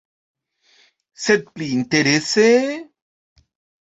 Sed 1.25 1.45
pli 1.57 1.67
interese... 1.73 2.47